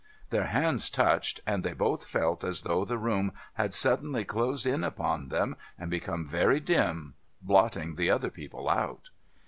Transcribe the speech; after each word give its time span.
Their 0.31 0.45
hands 0.45 0.89
touched, 0.89 1.41
and 1.45 1.63
they 1.63 1.73
both 1.75 2.07
felt 2.09 2.43
as 2.43 2.63
though 2.63 2.83
the 2.83 2.97
room 2.97 3.33
had 3.53 3.71
suddenly 3.71 4.25
closed 4.25 4.65
in 4.65 4.83
upon 4.83 5.27
them 5.27 5.55
and 5.77 5.91
become 5.91 6.25
very 6.25 6.59
dim, 6.59 7.13
blotting 7.39 7.97
the 7.97 8.09
other 8.09 8.31
people 8.31 8.67
out. 8.67 9.11